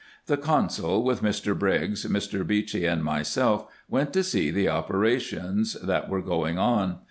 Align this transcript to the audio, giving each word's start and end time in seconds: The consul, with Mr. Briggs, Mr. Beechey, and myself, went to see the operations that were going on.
The 0.25 0.35
consul, 0.35 1.03
with 1.03 1.21
Mr. 1.21 1.55
Briggs, 1.55 2.07
Mr. 2.07 2.43
Beechey, 2.43 2.87
and 2.91 3.03
myself, 3.03 3.67
went 3.87 4.11
to 4.13 4.23
see 4.23 4.49
the 4.49 4.67
operations 4.67 5.73
that 5.75 6.09
were 6.09 6.23
going 6.23 6.57
on. 6.57 6.97